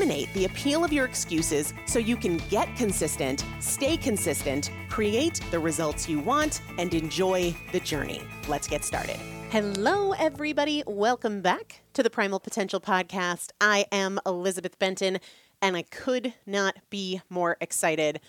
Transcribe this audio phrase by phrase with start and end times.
[0.00, 6.08] the appeal of your excuses so you can get consistent, stay consistent, create the results
[6.08, 8.20] you want, and enjoy the journey.
[8.46, 9.16] Let's get started.
[9.50, 10.82] Hello, everybody.
[10.86, 13.52] Welcome back to the Primal Potential Podcast.
[13.60, 15.18] I am Elizabeth Benton,
[15.62, 18.20] and I could not be more excited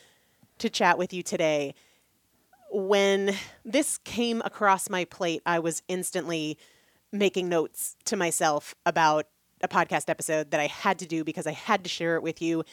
[0.60, 1.76] to chat with you today.
[2.72, 3.36] When
[3.66, 6.58] this came across my plate, I was instantly
[7.12, 9.28] making notes to myself about
[9.62, 12.42] a podcast episode that I had to do because I had to share it with
[12.42, 12.64] you.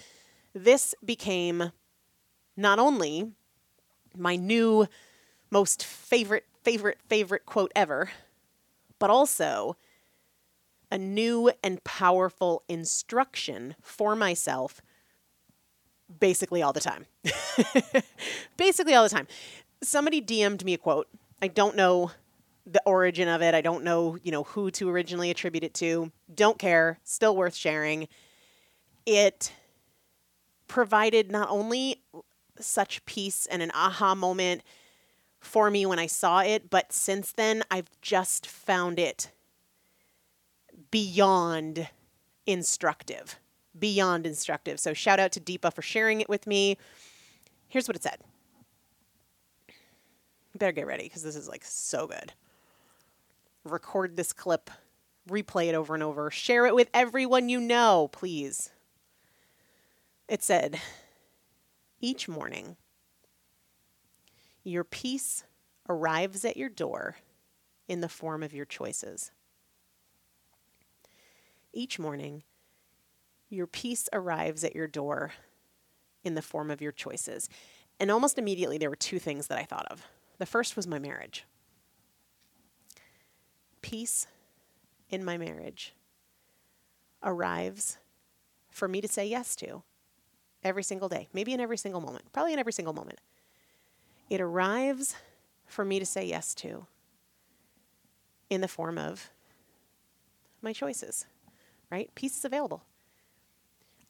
[0.54, 1.72] This became
[2.56, 3.32] not only
[4.16, 4.86] my new
[5.50, 8.10] most favorite favorite, favorite quote ever,
[8.98, 9.76] but also
[10.90, 14.80] a new and powerful instruction for myself
[16.20, 17.06] basically all the time.
[18.56, 19.26] basically all the time.
[19.82, 21.08] Somebody DM'd me a quote.
[21.42, 22.12] I don't know
[22.66, 23.55] the origin of it.
[23.55, 26.11] I don't know, you know, who to originally attribute it to.
[26.34, 26.99] Don't care.
[27.05, 28.08] Still worth sharing.
[29.06, 29.52] It
[30.66, 32.02] provided not only
[32.58, 34.62] such peace and an aha moment
[35.40, 39.31] for me when I saw it, but since then I've just found it
[40.90, 41.88] beyond
[42.46, 43.38] instructive.
[43.78, 44.81] Beyond instructive.
[44.81, 46.78] So shout out to Deepa for sharing it with me.
[47.69, 48.19] Here's what it said.
[50.56, 52.32] Better get ready because this is like so good.
[53.64, 54.70] Record this clip,
[55.28, 58.70] replay it over and over, share it with everyone you know, please.
[60.28, 60.81] It said,
[62.00, 62.76] each morning,
[64.62, 65.44] your peace
[65.88, 67.16] arrives at your door
[67.88, 69.31] in the form of your choices.
[71.72, 72.43] Each morning,
[73.49, 75.32] your peace arrives at your door
[76.22, 77.49] in the form of your choices.
[78.00, 80.02] And almost immediately, there were two things that I thought of.
[80.38, 81.44] The first was my marriage.
[83.84, 84.26] Peace
[85.10, 85.94] in my marriage
[87.22, 87.98] arrives
[88.70, 89.82] for me to say yes to
[90.62, 93.20] every single day, maybe in every single moment, probably in every single moment
[94.31, 95.16] it arrives
[95.66, 96.86] for me to say yes to
[98.50, 99.31] in the form of
[100.62, 101.26] my choices,
[101.90, 102.10] right?
[102.14, 102.84] Peace is available.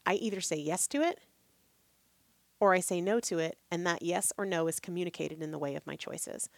[0.05, 1.19] I either say yes to it
[2.59, 5.59] or I say no to it, and that yes or no is communicated in the
[5.59, 6.49] way of my choices.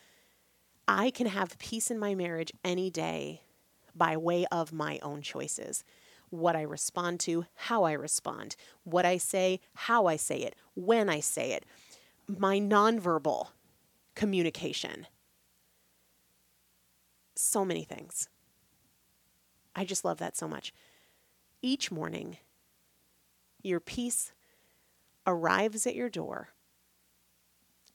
[0.88, 3.42] I can have peace in my marriage any day
[3.96, 5.84] by way of my own choices.
[6.30, 11.10] What I respond to, how I respond, what I say, how I say it, when
[11.10, 11.66] I say it
[12.28, 13.48] my nonverbal
[14.14, 15.08] communication.
[17.36, 18.28] So many things.
[19.76, 20.74] I just love that so much.
[21.62, 22.38] Each morning,
[23.62, 24.34] your peace
[25.26, 26.50] arrives at your door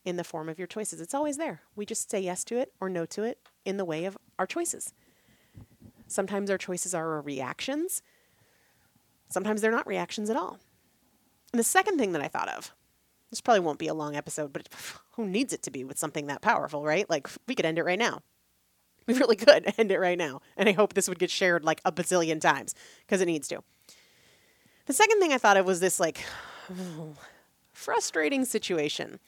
[0.04, 1.00] in the form of your choices.
[1.00, 1.62] It's always there.
[1.76, 4.46] We just say yes to it or no to it in the way of our
[4.46, 4.92] choices.
[6.06, 8.02] Sometimes our choices are our reactions,
[9.28, 10.58] sometimes they're not reactions at all.
[11.52, 12.74] And the second thing that I thought of
[13.32, 14.68] this probably won't be a long episode, but
[15.12, 17.08] who needs it to be with something that powerful, right?
[17.08, 18.20] Like, we could end it right now.
[19.04, 20.42] We really could end it right now.
[20.56, 23.64] And I hope this would get shared like a bazillion times because it needs to.
[24.86, 26.24] The second thing I thought of was this like
[27.72, 29.18] frustrating situation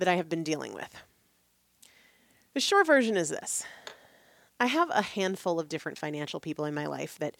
[0.00, 0.94] that I have been dealing with.
[2.54, 3.64] The short version is this
[4.58, 7.36] I have a handful of different financial people in my life that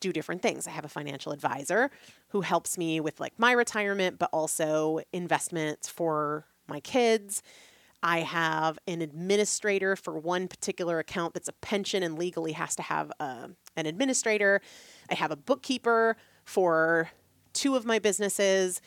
[0.00, 0.66] do different things.
[0.66, 1.90] I have a financial advisor
[2.28, 7.42] who helps me with like my retirement, but also investments for my kids.
[8.02, 12.82] I have an administrator for one particular account that's a pension and legally has to
[12.82, 14.60] have a, uh, an administrator.
[15.10, 17.10] I have a bookkeeper for
[17.52, 18.80] two of my businesses.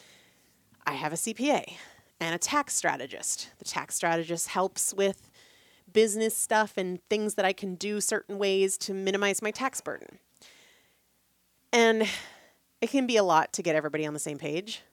[0.85, 1.75] I have a CPA
[2.21, 3.49] and a tax strategist.
[3.57, 5.29] The tax strategist helps with
[5.91, 10.19] business stuff and things that I can do certain ways to minimize my tax burden.
[11.73, 12.07] And
[12.79, 14.83] it can be a lot to get everybody on the same page,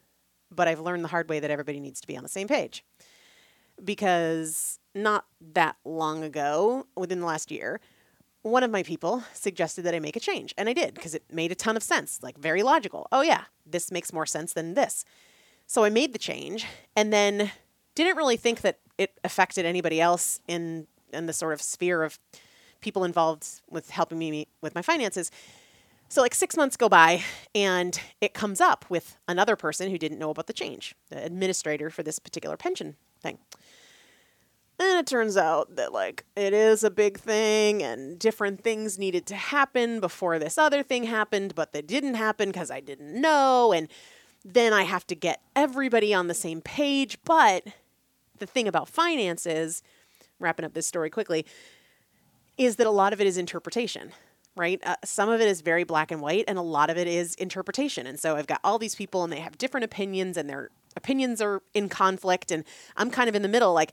[0.50, 2.84] but I've learned the hard way that everybody needs to be on the same page.
[3.84, 7.78] Because not that long ago, within the last year,
[8.42, 10.54] one of my people suggested that I make a change.
[10.56, 13.06] And I did because it made a ton of sense, like very logical.
[13.12, 15.04] Oh, yeah, this makes more sense than this.
[15.68, 17.52] So I made the change and then
[17.94, 22.18] didn't really think that it affected anybody else in, in the sort of sphere of
[22.80, 25.30] people involved with helping me with my finances.
[26.08, 27.22] So, like six months go by,
[27.54, 31.90] and it comes up with another person who didn't know about the change, the administrator
[31.90, 33.36] for this particular pension thing.
[34.80, 39.26] And it turns out that, like, it is a big thing, and different things needed
[39.26, 43.74] to happen before this other thing happened, but they didn't happen because I didn't know.
[43.74, 43.88] And
[44.52, 47.18] then I have to get everybody on the same page.
[47.24, 47.66] But
[48.38, 49.82] the thing about finances,
[50.38, 51.44] wrapping up this story quickly,
[52.56, 54.12] is that a lot of it is interpretation
[54.58, 54.80] right?
[54.84, 57.34] Uh, some of it is very black and white, and a lot of it is
[57.36, 58.06] interpretation.
[58.06, 61.40] And so I've got all these people, and they have different opinions, and their opinions
[61.40, 62.64] are in conflict, and
[62.96, 63.72] I'm kind of in the middle.
[63.72, 63.92] Like,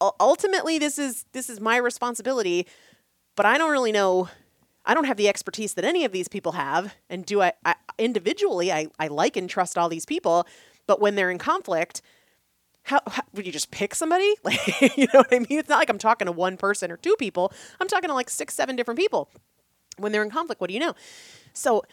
[0.00, 2.66] ultimately, this is this is my responsibility,
[3.34, 4.28] but I don't really know.
[4.84, 7.74] I don't have the expertise that any of these people have, and do I, I
[7.98, 8.72] individually?
[8.72, 10.46] I, I like and trust all these people,
[10.86, 12.02] but when they're in conflict,
[12.84, 14.34] how, how, would you just pick somebody?
[14.44, 15.58] Like, you know what I mean?
[15.58, 17.52] It's not like I'm talking to one person or two people.
[17.80, 19.28] I'm talking to like six, seven different people
[19.98, 20.94] when they're in conflict, what do you know?
[21.52, 21.84] So,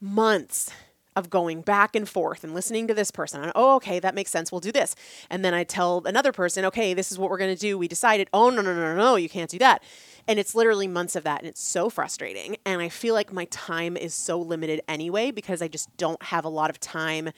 [0.00, 0.70] months
[1.16, 3.42] of going back and forth and listening to this person.
[3.42, 4.50] And, oh, okay, that makes sense.
[4.50, 4.96] We'll do this.
[5.30, 7.78] And then I tell another person, okay, this is what we're going to do.
[7.78, 9.82] We decided, oh, no, no, no, no, you can't do that.
[10.26, 11.40] And it's literally months of that.
[11.40, 12.56] And it's so frustrating.
[12.64, 16.44] And I feel like my time is so limited anyway because I just don't have
[16.44, 17.30] a lot of time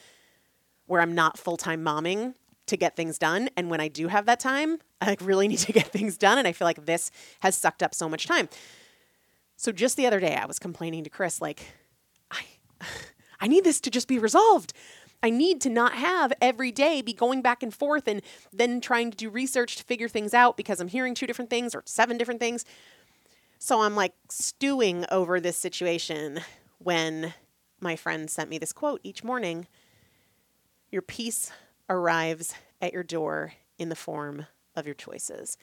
[0.87, 2.33] where I'm not full time momming
[2.67, 3.49] to get things done.
[3.55, 6.37] And when I do have that time, I like really need to get things done.
[6.37, 8.49] And I feel like this has sucked up so much time.
[9.55, 11.65] So just the other day, I was complaining to Chris, like,
[12.31, 12.43] I,
[13.39, 14.73] I need this to just be resolved.
[15.23, 18.21] I need to not have every day be going back and forth and
[18.53, 21.73] then trying to do research to figure things out because I'm hearing two different things
[21.73, 22.65] or seven different things.
[23.59, 26.41] So I'm like stewing over this situation
[26.77, 27.33] when
[27.79, 29.67] my friend sent me this quote each morning
[30.91, 31.51] Your peace
[31.89, 35.57] arrives at your door in the form of your choices.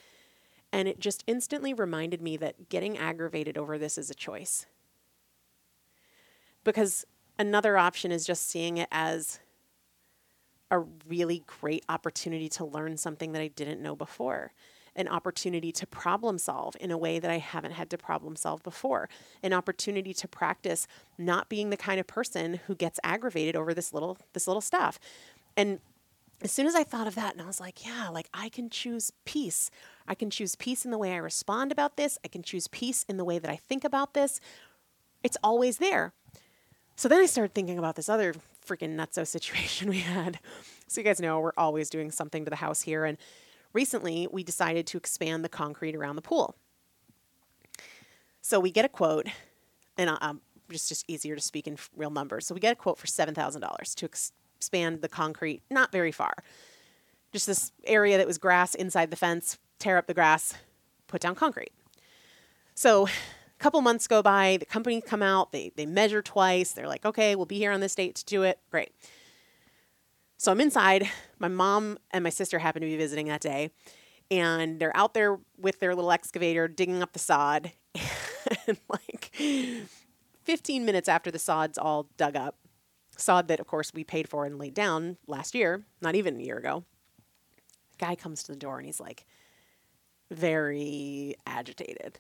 [0.73, 4.67] And it just instantly reminded me that getting aggravated over this is a choice.
[6.65, 7.05] Because
[7.39, 9.41] another option is just seeing it as
[10.71, 14.53] a really great opportunity to learn something that I didn't know before,
[14.97, 18.63] an opportunity to problem solve in a way that I haven't had to problem solve
[18.63, 19.09] before,
[19.43, 20.87] an opportunity to practice
[21.19, 24.99] not being the kind of person who gets aggravated over this little this little stuff.
[25.57, 25.81] And
[26.43, 28.69] as soon as I thought of that, and I was like, yeah, like I can
[28.69, 29.71] choose peace.
[30.07, 32.19] I can choose peace in the way I respond about this.
[32.25, 34.41] I can choose peace in the way that I think about this.
[35.23, 36.13] It's always there.
[36.97, 38.35] So then I started thinking about this other
[38.67, 40.39] freaking nutso situation we had.
[40.87, 43.05] So you guys know we're always doing something to the house here.
[43.05, 43.19] And
[43.73, 46.57] recently we decided to expand the concrete around the pool.
[48.41, 49.27] So we get a quote,
[49.97, 52.47] and um, just just easier to speak in real numbers.
[52.47, 55.91] So we get a quote for seven thousand dollars to ex- expand the concrete not
[55.91, 56.35] very far.
[57.33, 60.55] Just this area that was grass inside the fence, tear up the grass,
[61.07, 61.73] put down concrete.
[62.75, 63.09] So
[63.65, 66.73] couple months go by, the company come out, they, they measure twice.
[66.73, 68.59] They're like, okay, we'll be here on this date to do it.
[68.71, 68.93] Great.
[70.37, 71.09] So I'm inside.
[71.39, 73.71] My mom and my sister happen to be visiting that day.
[74.31, 77.73] And they're out there with their little excavator digging up the sod.
[78.67, 79.33] and like
[80.43, 82.59] 15 minutes after the sod's all dug up,
[83.17, 86.43] sod that, of course, we paid for and laid down last year, not even a
[86.43, 86.85] year ago.
[87.97, 89.25] Guy comes to the door and he's like,
[90.31, 92.19] very agitated.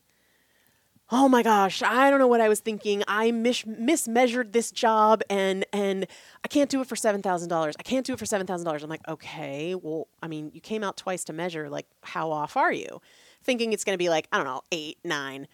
[1.16, 3.04] Oh my gosh, I don't know what I was thinking.
[3.06, 6.08] I mis- mismeasured this job and and
[6.42, 7.74] I can't do it for $7,000.
[7.78, 8.82] I can't do it for $7,000.
[8.82, 11.70] I'm like, "Okay, well, I mean, you came out twice to measure.
[11.70, 13.00] Like, how off are you?"
[13.44, 15.46] Thinking it's going to be like, I don't know, 8, 9.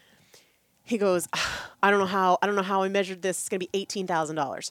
[0.83, 3.39] He goes, ah, "I don't know how I don't know how I measured this.
[3.41, 4.71] It's going to be $18,000."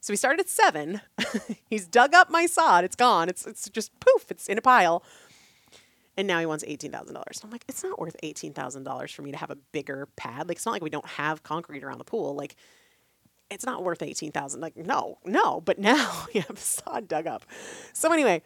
[0.00, 1.00] So we started at seven.
[1.70, 2.82] He's dug up my sod.
[2.82, 3.28] It's gone.
[3.28, 4.32] It's it's just poof.
[4.32, 5.04] It's in a pile.
[6.16, 7.40] And now he wants eighteen thousand dollars.
[7.42, 10.48] I'm like, it's not worth eighteen thousand dollars for me to have a bigger pad.
[10.48, 12.34] Like it's not like we don't have concrete around the pool.
[12.34, 12.56] Like
[13.50, 14.60] it's not worth eighteen thousand.
[14.60, 15.60] Like no, no.
[15.60, 17.44] But now you have sod dug up.
[17.92, 18.42] So anyway,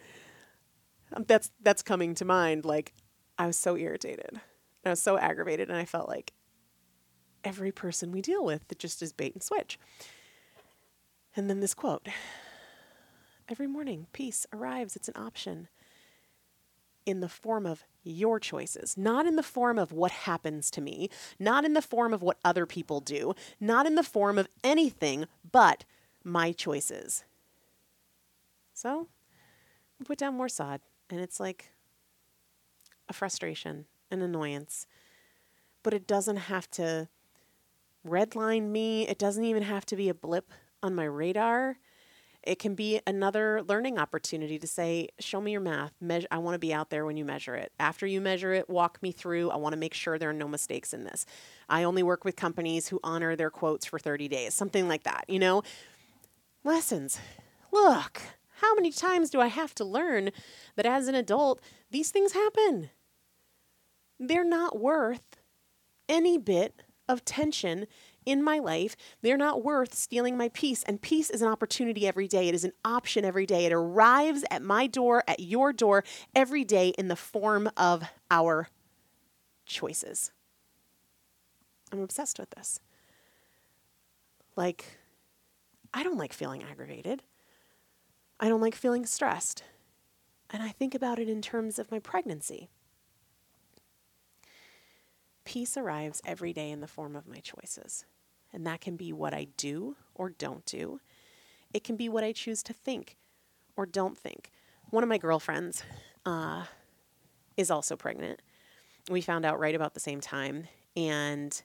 [1.13, 2.65] um, that's that's coming to mind.
[2.65, 2.95] Like
[3.39, 4.41] I was so irritated.
[4.85, 6.33] I was so aggravated, and I felt like
[7.45, 9.79] every person we deal with that just is bait and switch.
[11.37, 12.09] And then this quote
[13.49, 14.97] Every morning, peace arrives.
[14.97, 15.69] It's an option
[17.09, 21.09] in the form of your choices, not in the form of what happens to me,
[21.39, 25.25] not in the form of what other people do, not in the form of anything
[25.51, 25.87] but
[26.23, 27.25] my choices.
[28.75, 29.09] So,
[30.05, 31.71] put down more sod, and it's like
[33.09, 34.87] a frustration, an annoyance.
[35.83, 37.09] But it doesn't have to
[38.07, 41.79] redline me, it doesn't even have to be a blip on my radar,
[42.49, 45.93] it can be another learning opportunity to say, show me your math.
[46.31, 47.73] I want to be out there when you measure it.
[47.79, 49.51] After you measure it, walk me through.
[49.51, 51.27] I want to make sure there are no mistakes in this.
[51.69, 55.25] I only work with companies who honor their quotes for 30 days, something like that,
[55.29, 55.63] you know?
[56.65, 57.21] Lessons.
[57.71, 58.23] Look,
[58.61, 60.31] how many times do I have to learn
[60.77, 62.91] that as an adult, these things happen?
[64.19, 65.37] they're not worth
[66.09, 67.87] any bit of tension
[68.29, 68.95] in my life.
[69.23, 70.83] They're not worth stealing my peace.
[70.83, 72.47] And peace is an opportunity every day.
[72.47, 73.65] It is an option every day.
[73.65, 76.05] It arrives at my door, at your door,
[76.35, 78.69] every day in the form of our
[79.65, 80.31] choices.
[81.91, 82.81] I'm obsessed with this.
[84.57, 84.99] Like,
[85.95, 87.23] I don't like feeling aggravated.
[88.39, 89.63] I don't like feeling stressed.
[90.51, 92.69] And I think about it in terms of my pregnancy.
[95.45, 98.05] Peace arrives every day in the form of my choices.
[98.53, 101.01] And that can be what I do or don't do.
[101.73, 103.17] It can be what I choose to think
[103.77, 104.51] or don't think.
[104.91, 105.83] One of my girlfriends
[106.25, 106.65] uh,
[107.57, 108.41] is also pregnant.
[109.11, 110.67] We found out right about the same time.
[110.97, 111.61] And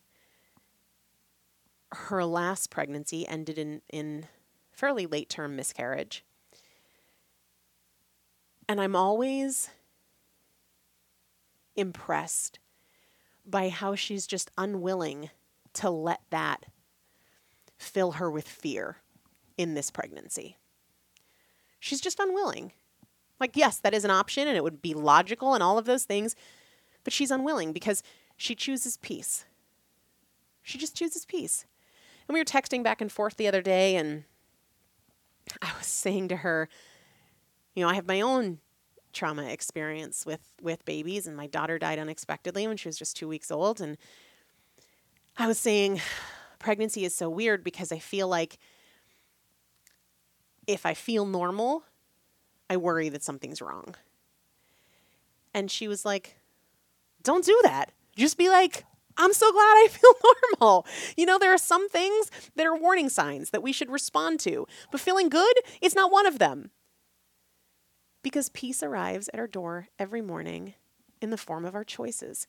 [1.92, 4.28] her last pregnancy ended in, in
[4.72, 6.26] fairly late term miscarriage.
[8.68, 9.70] And I'm always
[11.76, 12.60] impressed
[13.46, 15.30] by how she's just unwilling
[15.74, 16.66] to let that
[17.84, 18.98] fill her with fear
[19.58, 20.58] in this pregnancy.
[21.80, 22.72] She's just unwilling.
[23.40, 26.06] Like, yes, that is an option and it would be logical and all of those
[26.06, 26.36] things,
[27.04, 28.02] but she's unwilling because
[28.38, 29.46] she chooses peace.
[30.62, 31.66] She just chooses peace.
[32.28, 34.24] And we were texting back and forth the other day, and
[35.62, 36.70] I was saying to her,
[37.76, 38.60] you know, I have my own
[39.12, 43.28] trauma experience with with babies and my daughter died unexpectedly when she was just 2
[43.28, 43.96] weeks old and
[45.38, 46.02] I was saying
[46.64, 48.58] pregnancy is so weird because I feel like
[50.66, 51.84] if I feel normal,
[52.70, 53.96] I worry that something's wrong.
[55.54, 56.40] And she was like,
[57.22, 57.92] "Don't do that.
[58.16, 58.86] Just be like,
[59.18, 60.14] I'm so glad I feel
[60.60, 60.88] normal.
[61.18, 64.66] You know, there are some things that are warning signs that we should respond to,
[64.92, 66.72] but feeling good is not one of them.
[68.24, 70.76] Because peace arrives at our door every morning
[71.22, 72.48] in the form of our choices.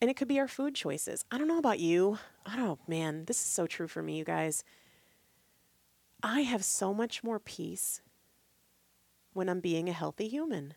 [0.00, 1.24] And it could be our food choices.
[1.30, 2.18] I don't know about you.
[2.44, 4.64] I don't know, man, this is so true for me, you guys.
[6.22, 8.00] I have so much more peace
[9.32, 10.74] when I'm being a healthy human,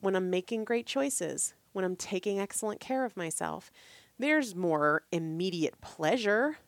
[0.00, 3.70] when I'm making great choices, when I'm taking excellent care of myself.
[4.18, 6.58] There's more immediate pleasure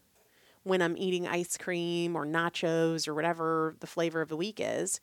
[0.63, 5.01] when I'm eating ice cream or nachos or whatever the flavor of the week is.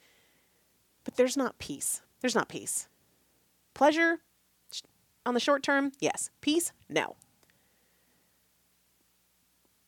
[1.03, 2.01] But there's not peace.
[2.21, 2.87] There's not peace.
[3.73, 4.19] Pleasure
[5.27, 6.29] on the short term, yes.
[6.41, 7.17] Peace, no.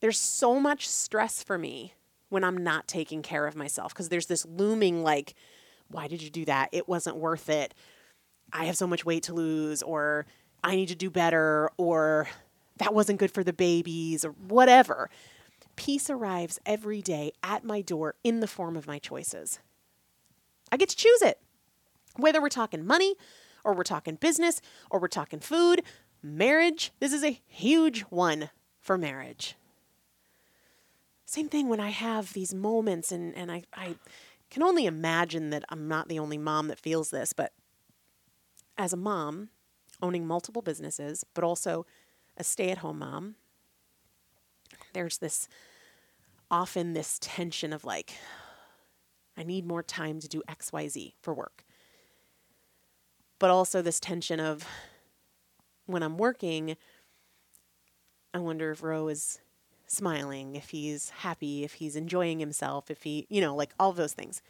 [0.02, 1.94] There's so much stress for me
[2.28, 5.34] when I'm not taking care of myself because there's this looming like,
[5.90, 6.70] why did you do that?
[6.72, 7.74] It wasn't worth it.
[8.52, 10.26] I have so much weight to lose, or
[10.64, 12.28] I need to do better, or
[12.78, 15.10] that wasn't good for the babies, or whatever.
[15.76, 19.60] Peace arrives every day at my door in the form of my choices.
[20.72, 21.40] I get to choose it.
[22.16, 23.16] Whether we're talking money,
[23.70, 25.84] or we're talking business, or we're talking food,
[26.24, 28.50] marriage, this is a huge one
[28.82, 29.56] for marriage.
[31.26, 33.96] Same thing when I have these moments, and, and I, I
[34.50, 37.54] can only imagine that I'm not the only mom that feels this, but
[38.78, 39.50] as a mom,
[40.02, 41.86] owning multiple businesses, but also
[42.38, 43.36] a stay at home mom,
[44.94, 45.48] there's this
[46.50, 48.14] often this tension of like,
[49.38, 51.64] I need more time to do XYZ for work.
[53.40, 54.66] But also this tension of
[55.86, 56.76] when I'm working,
[58.34, 59.40] I wonder if Ro is
[59.88, 64.14] smiling, if he's happy, if he's enjoying himself, if he, you know, like all those
[64.14, 64.42] things.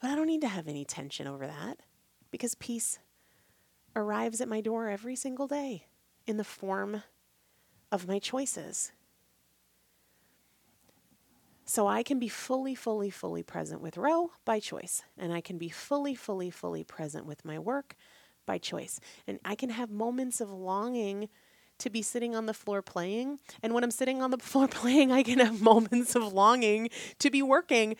[0.00, 1.78] But I don't need to have any tension over that
[2.30, 2.98] because peace
[3.96, 5.86] arrives at my door every single day
[6.26, 7.02] in the form
[7.90, 8.92] of my choices.
[11.70, 15.04] So I can be fully, fully, fully present with Ro by choice.
[15.16, 17.94] And I can be fully, fully, fully present with my work
[18.44, 18.98] by choice.
[19.28, 21.28] And I can have moments of longing
[21.78, 23.38] to be sitting on the floor playing.
[23.62, 27.30] And when I'm sitting on the floor playing, I can have moments of longing to
[27.30, 27.94] be working.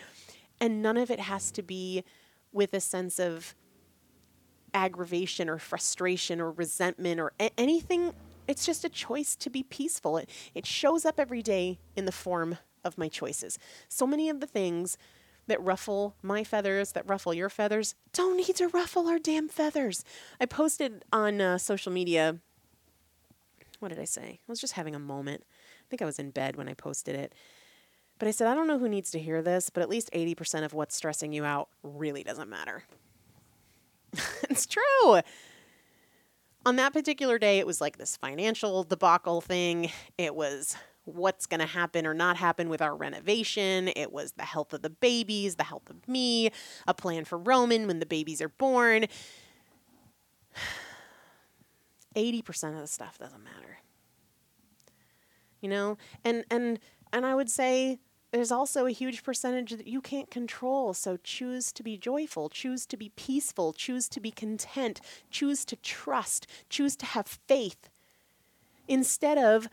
[0.60, 2.02] And none of it has to be
[2.50, 3.54] with a sense of
[4.74, 8.14] aggravation or frustration or resentment or a- anything.
[8.48, 10.16] It's just a choice to be peaceful.
[10.16, 13.58] It, it shows up every day in the form of my choices.
[13.88, 14.98] So many of the things
[15.46, 20.04] that ruffle my feathers, that ruffle your feathers, don't need to ruffle our damn feathers.
[20.40, 22.38] I posted on uh, social media.
[23.80, 24.38] What did I say?
[24.40, 25.44] I was just having a moment.
[25.46, 27.34] I think I was in bed when I posted it.
[28.20, 30.64] But I said, I don't know who needs to hear this, but at least 80%
[30.64, 32.84] of what's stressing you out really doesn't matter.
[34.42, 35.20] it's true.
[36.66, 39.90] On that particular day, it was like this financial debacle thing.
[40.18, 40.76] It was
[41.10, 43.88] what's going to happen or not happen with our renovation.
[43.96, 46.50] It was the health of the babies, the health of me,
[46.86, 49.06] a plan for Roman when the babies are born.
[52.16, 53.78] 80% of the stuff doesn't matter.
[55.60, 55.98] You know?
[56.24, 56.78] And and
[57.12, 57.98] and I would say
[58.30, 60.94] there's also a huge percentage that you can't control.
[60.94, 65.76] So choose to be joyful, choose to be peaceful, choose to be content, choose to
[65.76, 67.88] trust, choose to have faith.
[68.86, 69.68] Instead of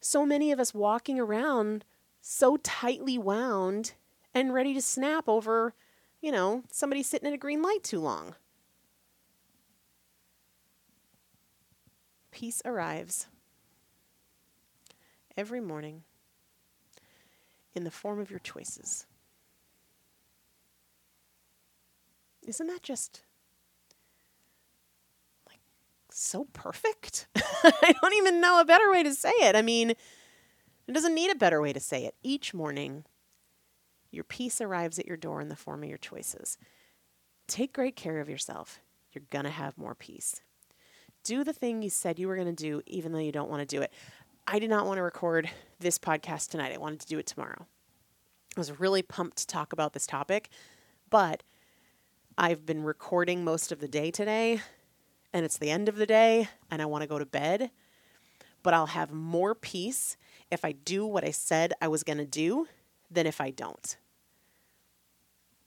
[0.00, 1.84] so many of us walking around
[2.20, 3.92] so tightly wound
[4.34, 5.74] and ready to snap over,
[6.20, 8.34] you know, somebody sitting at a green light too long.
[12.30, 13.26] Peace arrives
[15.36, 16.02] every morning
[17.74, 19.06] in the form of your choices.
[22.46, 23.22] Isn't that just
[26.18, 27.28] so perfect?
[27.36, 29.56] I don't even know a better way to say it.
[29.56, 32.14] I mean, it doesn't need a better way to say it.
[32.22, 33.04] Each morning,
[34.10, 36.56] your peace arrives at your door in the form of your choices.
[37.46, 38.80] Take great care of yourself.
[39.12, 40.40] You're going to have more peace.
[41.24, 43.60] Do the thing you said you were going to do, even though you don't want
[43.60, 43.92] to do it.
[44.46, 46.72] I did not want to record this podcast tonight.
[46.72, 47.66] I wanted to do it tomorrow.
[48.56, 50.48] I was really pumped to talk about this topic,
[51.10, 51.42] but
[52.38, 54.60] I've been recording most of the day today,
[55.32, 57.70] and it's the end of the day, and I want to go to bed.
[58.62, 60.16] But I'll have more peace
[60.50, 62.66] if I do what I said I was going to do
[63.10, 63.96] than if I don't.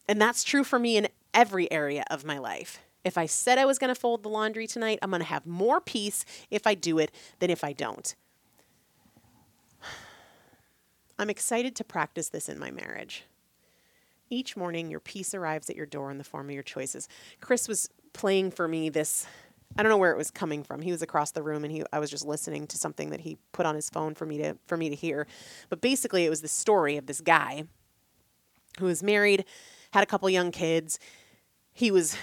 [0.07, 2.79] And that's true for me in every area of my life.
[3.03, 5.45] If I said I was going to fold the laundry tonight, I'm going to have
[5.45, 8.13] more peace if I do it than if I don't.
[11.19, 13.23] I'm excited to practice this in my marriage.
[14.29, 17.09] Each morning, your peace arrives at your door in the form of your choices.
[17.41, 19.25] Chris was playing for me this.
[19.77, 20.81] I don't know where it was coming from.
[20.81, 23.37] He was across the room, and he I was just listening to something that he
[23.51, 25.27] put on his phone for me to for me to hear.
[25.69, 27.65] But basically, it was the story of this guy
[28.79, 29.45] who was married,
[29.91, 30.99] had a couple young kids.
[31.73, 32.17] He was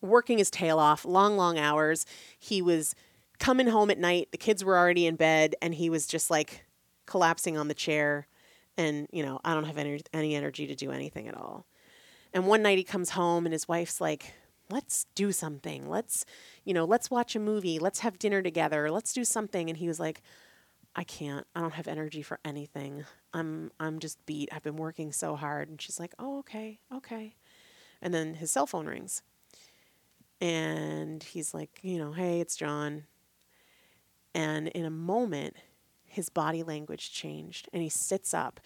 [0.00, 2.06] working his tail off, long, long hours.
[2.38, 2.94] He was
[3.38, 4.28] coming home at night.
[4.32, 6.64] The kids were already in bed, and he was just like
[7.06, 8.26] collapsing on the chair
[8.76, 11.66] and you know i don't have any, any energy to do anything at all
[12.32, 14.34] and one night he comes home and his wife's like
[14.70, 15.88] let's do something.
[15.88, 16.24] Let's
[16.64, 17.78] you know let's watch a movie.
[17.78, 18.90] Let's have dinner together.
[18.90, 19.68] Let's do something.
[19.68, 20.22] And he was like
[20.96, 21.46] i can't.
[21.56, 23.04] I don't have energy for anything.
[23.32, 24.48] I'm i'm just beat.
[24.52, 25.68] I've been working so hard.
[25.68, 27.34] And she's like oh okay okay.
[28.00, 29.22] And then his cell phone rings.
[30.40, 33.04] And he's like you know hey it's john.
[34.34, 35.56] And in a moment
[36.14, 38.60] his body language changed and he sits up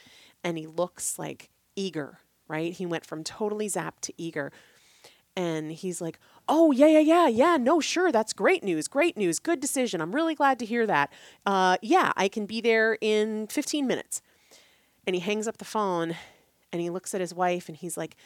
[0.45, 2.73] and he looks like eager, right?
[2.75, 4.53] He went from totally zapped to eager.
[5.38, 7.57] And he's like, Oh, yeah, yeah, yeah, yeah.
[7.59, 8.11] No, sure.
[8.11, 8.88] That's great news.
[8.88, 9.38] Great news.
[9.38, 10.01] Good decision.
[10.01, 11.12] I'm really glad to hear that.
[11.46, 14.20] Uh, yeah, I can be there in 15 minutes.
[15.07, 16.16] And he hangs up the phone
[16.72, 18.16] and he looks at his wife and he's like,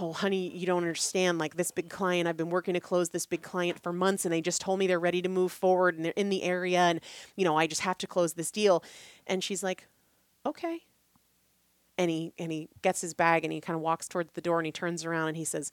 [0.00, 3.26] oh honey you don't understand like this big client i've been working to close this
[3.26, 6.02] big client for months and they just told me they're ready to move forward and
[6.02, 6.98] they're in the area and
[7.36, 8.82] you know i just have to close this deal
[9.26, 9.86] and she's like
[10.46, 10.80] okay
[11.98, 14.58] and he and he gets his bag and he kind of walks towards the door
[14.58, 15.70] and he turns around and he says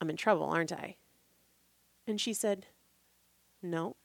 [0.00, 0.96] i'm in trouble aren't i
[2.06, 2.66] and she said
[3.62, 3.96] no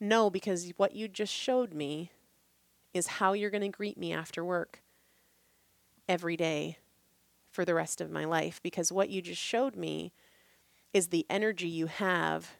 [0.00, 2.10] no because what you just showed me
[2.92, 4.82] is how you're going to greet me after work
[6.08, 6.78] every day
[7.50, 10.12] for the rest of my life because what you just showed me
[10.92, 12.52] is the energy you have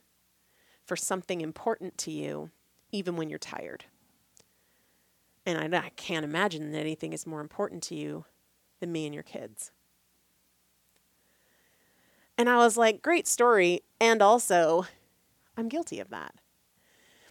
[0.85, 2.50] for something important to you,
[2.92, 3.85] even when you're tired.
[5.46, 8.24] And I, I, can't imagine that anything is more important to you
[8.81, 9.70] than me and your kids.
[12.37, 13.83] And I was like, great story.
[14.01, 14.87] And also,
[15.57, 16.35] I'm guilty of that.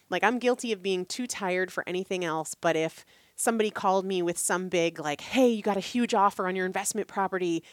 [0.10, 4.22] Like, I'm guilty of being too tired for anything else, but if somebody called me
[4.22, 7.64] with some big like, "Hey, you got a huge offer on your investment property.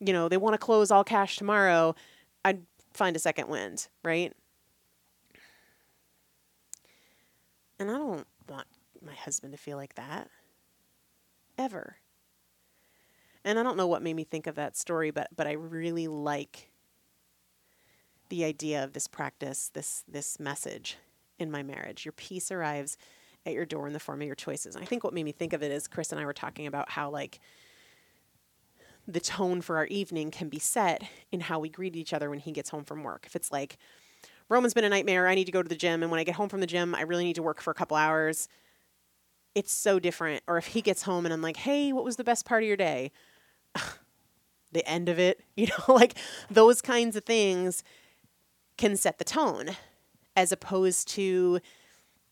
[0.00, 1.94] You know, they want to close all cash tomorrow."
[2.44, 2.62] I'd
[2.94, 4.32] find a second wind, right?
[7.78, 8.66] And I don't want
[9.02, 10.30] my husband to feel like that
[11.58, 11.96] ever.
[13.44, 16.08] And I don't know what made me think of that story, but but I really
[16.08, 16.67] like
[18.28, 20.96] the idea of this practice, this this message
[21.38, 22.04] in my marriage.
[22.04, 22.96] Your peace arrives
[23.46, 24.74] at your door in the form of your choices.
[24.74, 26.66] And I think what made me think of it is Chris and I were talking
[26.66, 27.40] about how like
[29.06, 32.40] the tone for our evening can be set in how we greet each other when
[32.40, 33.24] he gets home from work.
[33.26, 33.78] If it's like
[34.48, 36.34] Roman's been a nightmare, I need to go to the gym and when I get
[36.34, 38.48] home from the gym, I really need to work for a couple hours.
[39.54, 40.42] It's so different.
[40.46, 42.68] Or if he gets home and I'm like, "Hey, what was the best part of
[42.68, 43.12] your day?"
[44.72, 46.14] the end of it, you know, like
[46.50, 47.82] those kinds of things
[48.78, 49.70] can set the tone
[50.34, 51.60] as opposed to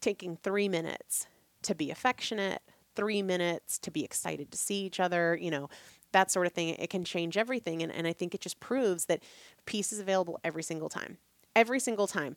[0.00, 1.26] taking three minutes
[1.62, 2.62] to be affectionate,
[2.94, 5.68] three minutes to be excited to see each other, you know,
[6.12, 7.82] that sort of thing, it can change everything.
[7.82, 9.22] And, and I think it just proves that
[9.66, 11.18] peace is available every single time.
[11.54, 12.36] Every single time.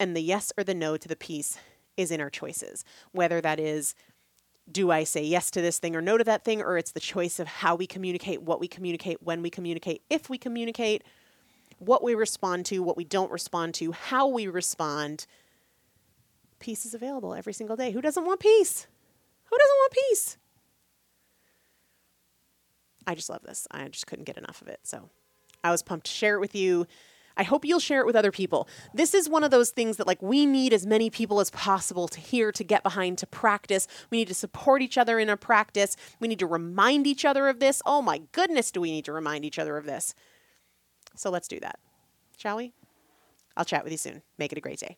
[0.00, 1.58] And the yes or the no to the peace
[1.96, 3.94] is in our choices, whether that is
[4.70, 7.00] do I say yes to this thing or no to that thing, or it's the
[7.00, 11.02] choice of how we communicate, what we communicate, when we communicate, if we communicate,
[11.82, 15.26] what we respond to, what we don't respond to, how we respond.
[16.58, 17.90] Peace is available every single day.
[17.90, 18.86] Who doesn't want peace?
[19.44, 20.38] Who doesn't want peace?
[23.06, 23.66] I just love this.
[23.70, 24.80] I just couldn't get enough of it.
[24.84, 25.10] So
[25.64, 26.86] I was pumped to share it with you.
[27.36, 28.68] I hope you'll share it with other people.
[28.92, 32.06] This is one of those things that like we need as many people as possible
[32.08, 33.88] to hear, to get behind, to practice.
[34.10, 35.96] We need to support each other in our practice.
[36.20, 37.80] We need to remind each other of this.
[37.86, 40.14] Oh my goodness, do we need to remind each other of this?
[41.14, 41.78] So let's do that.
[42.36, 42.72] Shall we?
[43.56, 44.22] I'll chat with you soon.
[44.38, 44.96] Make it a great day.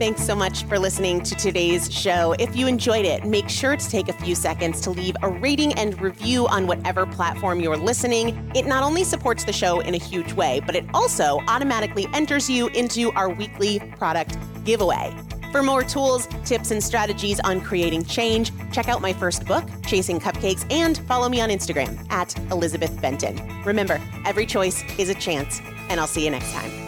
[0.00, 2.34] Thanks so much for listening to today's show.
[2.38, 5.74] If you enjoyed it, make sure to take a few seconds to leave a rating
[5.74, 8.50] and review on whatever platform you're listening.
[8.54, 12.48] It not only supports the show in a huge way, but it also automatically enters
[12.48, 15.14] you into our weekly product giveaway.
[15.50, 20.20] For more tools, tips, and strategies on creating change, check out my first book, Chasing
[20.20, 23.40] Cupcakes, and follow me on Instagram at Elizabeth Benton.
[23.64, 26.79] Remember, every choice is a chance, and I'll see you next time.